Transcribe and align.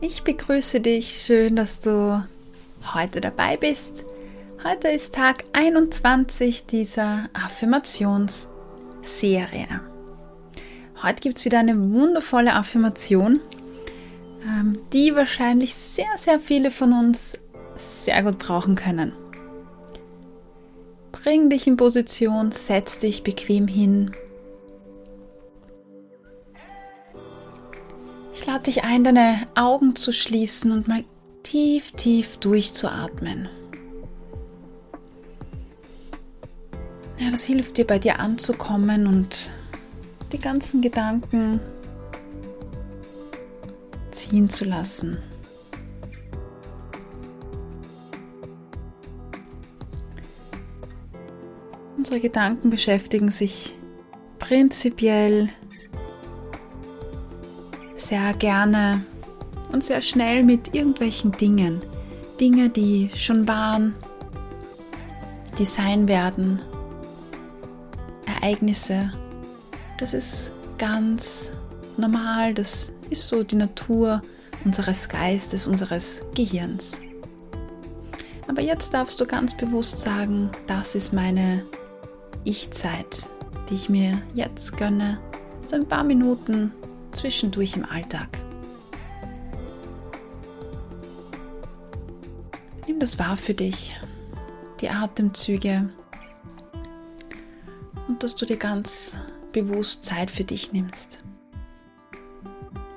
Ich 0.00 0.22
begrüße 0.22 0.78
dich, 0.78 1.24
schön, 1.24 1.56
dass 1.56 1.80
du 1.80 2.24
heute 2.94 3.20
dabei 3.20 3.56
bist. 3.56 4.04
Heute 4.62 4.86
ist 4.86 5.16
Tag 5.16 5.42
21 5.52 6.66
dieser 6.66 7.28
Affirmationsserie. 7.32 9.80
Heute 11.02 11.20
gibt 11.20 11.38
es 11.38 11.44
wieder 11.44 11.58
eine 11.58 11.92
wundervolle 11.92 12.54
Affirmation, 12.54 13.40
ähm, 14.46 14.78
die 14.92 15.16
wahrscheinlich 15.16 15.74
sehr, 15.74 16.16
sehr 16.16 16.38
viele 16.38 16.70
von 16.70 16.92
uns 16.92 17.40
sehr 17.74 18.22
gut 18.22 18.38
brauchen 18.38 18.76
können. 18.76 19.12
Bring 21.10 21.50
dich 21.50 21.66
in 21.66 21.76
Position, 21.76 22.52
setz 22.52 22.98
dich 22.98 23.24
bequem 23.24 23.66
hin. 23.66 24.12
Lade 28.48 28.62
dich 28.62 28.82
ein, 28.82 29.04
deine 29.04 29.46
Augen 29.54 29.94
zu 29.94 30.10
schließen 30.10 30.72
und 30.72 30.88
mal 30.88 31.04
tief, 31.42 31.92
tief 31.92 32.38
durchzuatmen. 32.38 33.46
Ja, 37.18 37.30
das 37.30 37.44
hilft 37.44 37.76
dir 37.76 37.86
bei 37.86 37.98
dir 37.98 38.18
anzukommen 38.18 39.06
und 39.06 39.50
die 40.32 40.38
ganzen 40.38 40.80
Gedanken 40.80 41.60
ziehen 44.12 44.48
zu 44.48 44.64
lassen. 44.64 45.18
Unsere 51.98 52.18
Gedanken 52.18 52.70
beschäftigen 52.70 53.30
sich 53.30 53.76
prinzipiell 54.38 55.50
sehr 58.00 58.32
gerne 58.34 59.04
und 59.72 59.84
sehr 59.84 60.00
schnell 60.00 60.44
mit 60.44 60.74
irgendwelchen 60.74 61.32
Dingen. 61.32 61.80
Dinge, 62.40 62.70
die 62.70 63.10
schon 63.16 63.46
waren, 63.48 63.94
die 65.58 65.64
sein 65.64 66.06
werden, 66.06 66.60
Ereignisse. 68.26 69.10
Das 69.98 70.14
ist 70.14 70.52
ganz 70.78 71.50
normal, 71.96 72.54
das 72.54 72.92
ist 73.10 73.26
so 73.26 73.42
die 73.42 73.56
Natur 73.56 74.22
unseres 74.64 75.08
Geistes, 75.08 75.66
unseres 75.66 76.22
Gehirns. 76.34 77.00
Aber 78.46 78.62
jetzt 78.62 78.94
darfst 78.94 79.20
du 79.20 79.26
ganz 79.26 79.56
bewusst 79.56 80.00
sagen, 80.00 80.50
das 80.66 80.94
ist 80.94 81.12
meine 81.12 81.64
Ich-Zeit, 82.44 83.22
die 83.68 83.74
ich 83.74 83.88
mir 83.88 84.22
jetzt 84.34 84.76
gönne, 84.76 85.18
so 85.66 85.76
ein 85.76 85.86
paar 85.86 86.04
Minuten 86.04 86.72
zwischendurch 87.18 87.76
im 87.76 87.84
Alltag. 87.84 88.28
Nimm 92.86 93.00
das 93.00 93.18
wahr 93.18 93.36
für 93.36 93.54
dich, 93.54 93.94
die 94.80 94.88
Atemzüge 94.88 95.90
und 98.06 98.22
dass 98.22 98.36
du 98.36 98.46
dir 98.46 98.56
ganz 98.56 99.16
bewusst 99.52 100.04
Zeit 100.04 100.30
für 100.30 100.44
dich 100.44 100.72
nimmst. 100.72 101.24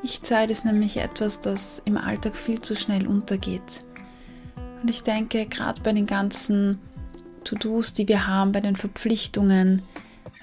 Ich-Zeit 0.04 0.52
ist 0.52 0.66
nämlich 0.66 0.98
etwas, 0.98 1.42
das 1.42 1.82
im 1.86 1.98
Alltag 1.98 2.36
viel 2.36 2.60
zu 2.62 2.76
schnell 2.76 3.08
untergeht. 3.08 3.84
Und 4.82 4.90
ich 4.90 5.04
denke, 5.04 5.46
gerade 5.46 5.82
bei 5.82 5.94
den 5.94 6.06
ganzen 6.06 6.80
To-Dos, 7.44 7.94
die 7.94 8.08
wir 8.08 8.28
haben, 8.28 8.52
bei 8.52 8.62
den 8.62 8.76
Verpflichtungen, 8.76 9.84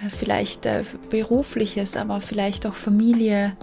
äh, 0.04 0.10
vielleicht 0.10 0.66
äh, 0.66 0.84
berufliches, 1.10 1.96
aber 1.96 2.20
vielleicht 2.20 2.66
auch 2.66 2.74
Familie 2.74 3.56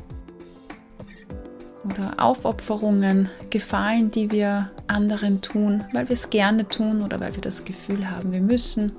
oder 1.86 2.16
Aufopferungen, 2.18 3.30
Gefallen, 3.50 4.12
die 4.12 4.32
wir 4.32 4.72
anderen 4.88 5.42
tun, 5.42 5.84
weil 5.94 6.10
wir 6.10 6.14
es 6.14 6.30
gerne 6.30 6.68
tun 6.68 7.02
oder 7.02 7.20
weil 7.20 7.34
wir 7.34 7.42
das 7.42 7.64
Gefühl 7.64 8.10
haben, 8.10 8.32
wir 8.32 8.42
müssen. 8.42 8.92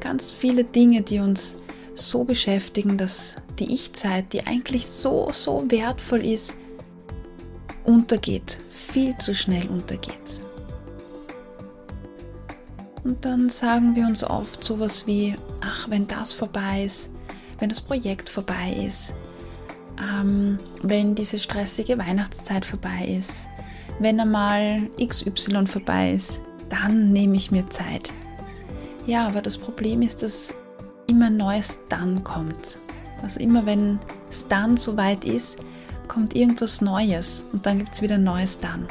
Ganz 0.00 0.32
viele 0.32 0.64
Dinge, 0.64 1.02
die 1.02 1.18
uns 1.18 1.56
so 1.94 2.24
beschäftigen, 2.24 2.98
dass 2.98 3.36
die 3.58 3.72
Ich-Zeit, 3.72 4.32
die 4.32 4.46
eigentlich 4.46 4.86
so, 4.86 5.30
so 5.32 5.64
wertvoll 5.70 6.24
ist, 6.24 6.56
untergeht, 7.84 8.58
viel 8.70 9.16
zu 9.18 9.34
schnell 9.34 9.68
untergeht. 9.68 10.40
Und 13.04 13.24
dann 13.24 13.50
sagen 13.50 13.94
wir 13.94 14.06
uns 14.06 14.24
oft 14.24 14.64
sowas 14.64 15.06
wie, 15.06 15.36
ach, 15.60 15.90
wenn 15.90 16.06
das 16.06 16.32
vorbei 16.32 16.84
ist, 16.84 17.10
wenn 17.58 17.68
das 17.68 17.80
Projekt 17.80 18.28
vorbei 18.28 18.84
ist, 18.86 19.14
ähm, 20.00 20.58
wenn 20.82 21.14
diese 21.14 21.38
stressige 21.38 21.98
Weihnachtszeit 21.98 22.64
vorbei 22.64 23.16
ist, 23.18 23.46
wenn 24.00 24.18
einmal 24.18 24.78
XY 25.04 25.66
vorbei 25.66 26.12
ist, 26.12 26.40
dann 26.68 27.06
nehme 27.06 27.36
ich 27.36 27.50
mir 27.50 27.68
Zeit. 27.70 28.10
Ja, 29.06 29.26
aber 29.26 29.42
das 29.42 29.58
Problem 29.58 30.02
ist, 30.02 30.22
dass 30.22 30.54
immer 31.06 31.30
neues 31.30 31.80
Dann 31.88 32.24
kommt. 32.24 32.78
Also 33.22 33.40
immer 33.40 33.64
wenn 33.66 33.98
es 34.30 34.48
dann 34.48 34.76
soweit 34.76 35.24
ist, 35.24 35.58
kommt 36.08 36.34
irgendwas 36.34 36.80
Neues 36.80 37.46
und 37.52 37.64
dann 37.64 37.78
gibt 37.78 37.94
es 37.94 38.02
wieder 38.02 38.18
neues 38.18 38.58
Dann. 38.58 38.86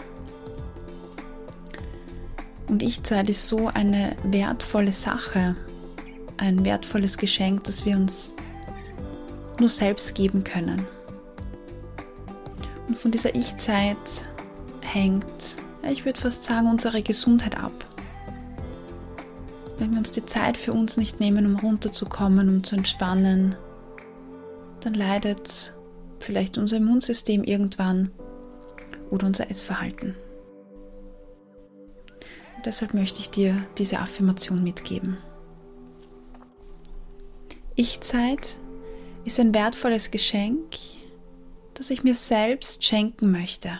Und 2.69 2.81
Ich-Zeit 2.81 3.29
ist 3.29 3.47
so 3.47 3.67
eine 3.67 4.15
wertvolle 4.23 4.93
Sache, 4.93 5.55
ein 6.37 6.63
wertvolles 6.65 7.17
Geschenk, 7.17 7.65
das 7.65 7.85
wir 7.85 7.95
uns 7.95 8.33
nur 9.59 9.69
selbst 9.69 10.15
geben 10.15 10.43
können. 10.43 10.87
Und 13.03 13.09
von 13.09 13.11
dieser 13.11 13.35
Ich-Zeit 13.35 14.23
hängt, 14.79 15.57
ich 15.91 16.05
würde 16.05 16.17
fast 16.17 16.45
sagen, 16.45 16.69
unsere 16.69 17.03
Gesundheit 17.03 17.57
ab. 17.57 17.73
Wenn 19.77 19.91
wir 19.91 19.97
uns 19.97 20.11
die 20.11 20.25
Zeit 20.25 20.55
für 20.55 20.71
uns 20.71 20.95
nicht 20.95 21.19
nehmen, 21.19 21.45
um 21.45 21.57
runterzukommen, 21.57 22.47
um 22.47 22.63
zu 22.63 22.77
entspannen, 22.77 23.55
dann 24.79 24.93
leidet 24.93 25.75
vielleicht 26.21 26.57
unser 26.57 26.77
Immunsystem 26.77 27.43
irgendwann 27.43 28.09
oder 29.11 29.27
unser 29.27 29.51
Essverhalten. 29.51 30.15
Deshalb 32.63 32.93
möchte 32.93 33.19
ich 33.19 33.29
dir 33.29 33.65
diese 33.77 33.99
Affirmation 33.99 34.63
mitgeben. 34.63 35.17
Ich-Zeit 37.75 38.59
ist 39.25 39.41
ein 39.41 39.53
wertvolles 39.53 40.09
Geschenk, 40.09 40.69
das 41.73 41.89
ich 41.89 42.03
mir 42.03 42.15
selbst 42.15 42.83
schenken 42.83 43.31
möchte. 43.31 43.79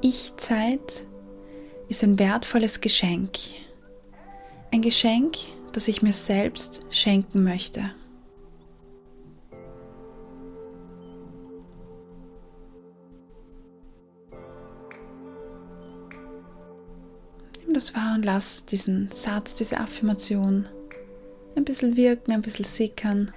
Ich-Zeit 0.00 1.06
ist 1.88 2.02
ein 2.02 2.18
wertvolles 2.18 2.80
Geschenk. 2.80 3.38
Ein 4.70 4.82
Geschenk, 4.82 5.36
das 5.72 5.88
ich 5.88 6.02
mir 6.02 6.12
selbst 6.12 6.84
schenken 6.90 7.44
möchte. 7.44 7.92
das 17.76 17.94
wahr 17.94 18.14
und 18.14 18.24
lass 18.24 18.64
diesen 18.64 19.10
Satz, 19.12 19.54
diese 19.54 19.78
Affirmation 19.78 20.66
ein 21.56 21.64
bisschen 21.64 21.96
wirken, 21.96 22.32
ein 22.32 22.42
bisschen 22.42 22.64
sickern. 22.64 23.32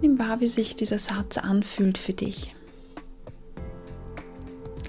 Nimm 0.00 0.18
wahr, 0.18 0.40
wie 0.40 0.48
sich 0.48 0.74
dieser 0.74 0.98
Satz 0.98 1.38
anfühlt 1.38 1.96
für 1.96 2.12
dich. 2.12 2.54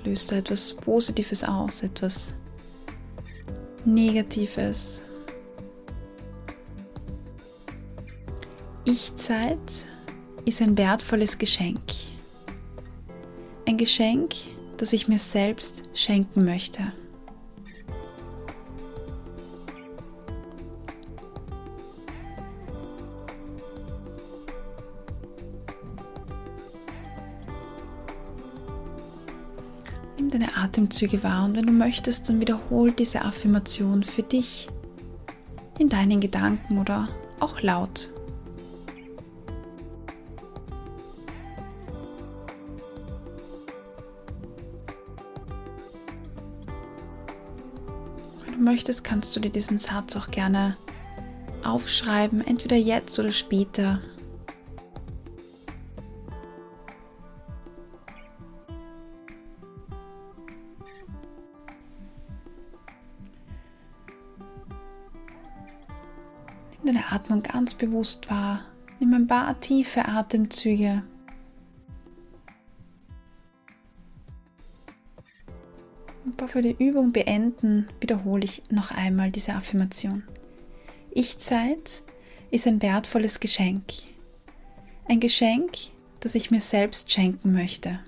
Löst 0.04 0.32
da 0.32 0.38
etwas 0.38 0.74
Positives 0.74 1.44
aus, 1.44 1.84
etwas 1.84 2.34
Negatives. 3.86 5.04
Ich-Zeit 8.86 9.86
ist 10.46 10.62
ein 10.62 10.78
wertvolles 10.78 11.38
Geschenk. 11.38 11.80
Ein 13.66 13.78
Geschenk, 13.78 14.34
das 14.78 14.94
ich 14.94 15.08
mir 15.08 15.20
selbst 15.20 15.84
schenken 15.94 16.46
möchte. 16.46 16.94
Nimm 30.18 30.32
deine 30.32 30.56
Atemzüge 30.56 31.24
wahr 31.24 31.46
und 31.46 31.56
wenn 31.56 31.66
du 31.66 31.74
möchtest, 31.74 32.30
dann 32.30 32.40
wiederhol 32.40 32.92
diese 32.92 33.24
Affirmation 33.24 34.04
für 34.04 34.24
dich 34.24 34.68
in 35.80 35.90
deinen 35.90 36.20
Gedanken 36.20 36.78
oder 36.78 37.08
auch 37.40 37.62
laut. 37.62 38.13
Möchtest, 48.60 49.04
kannst 49.04 49.36
du 49.36 49.40
dir 49.40 49.50
diesen 49.50 49.78
Satz 49.80 50.16
auch 50.16 50.28
gerne 50.28 50.78
aufschreiben, 51.64 52.46
entweder 52.46 52.76
jetzt 52.76 53.18
oder 53.20 53.32
später. 53.32 54.02
Nimm 66.84 66.94
deine 66.94 67.12
Atmung 67.12 67.44
ganz 67.44 67.76
bewusst 67.76 68.30
wahr. 68.30 68.60
Nimm 69.00 69.14
ein 69.14 69.28
paar 69.28 69.60
tiefe 69.60 70.06
Atemzüge. 70.06 71.04
Bevor 76.26 76.64
wir 76.64 76.74
die 76.74 76.84
Übung 76.84 77.12
beenden, 77.12 77.86
wiederhole 78.00 78.46
ich 78.46 78.64
noch 78.70 78.92
einmal 78.92 79.30
diese 79.30 79.54
Affirmation. 79.54 80.24
Ich-Zeit 81.12 82.02
ist 82.50 82.66
ein 82.66 82.82
wertvolles 82.82 83.40
Geschenk. 83.40 83.84
Ein 85.08 85.20
Geschenk, 85.20 85.72
das 86.22 86.36
ich 86.36 86.50
mir 86.50 86.62
selbst 86.62 87.12
schenken 87.12 87.52
möchte. 87.52 88.00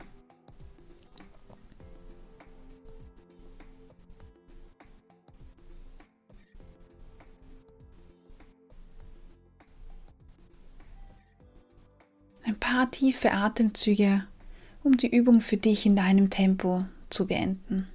Ein 12.44 12.58
paar 12.60 12.90
tiefe 12.92 13.34
Atemzüge, 13.34 14.26
um 14.84 14.96
die 14.96 15.14
Übung 15.14 15.42
für 15.42 15.58
dich 15.58 15.86
in 15.86 15.96
deinem 15.96 16.30
Tempo 16.30 16.86
zu 17.10 17.28
beenden. 17.28 17.88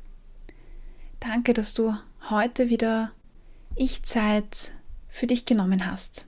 Danke, 1.20 1.52
dass 1.52 1.75
du 1.75 1.94
heute 2.31 2.70
wieder 2.70 3.12
Ich-Zeit 3.76 4.72
für 5.08 5.26
dich 5.26 5.44
genommen 5.44 5.87
hast. 5.87 6.26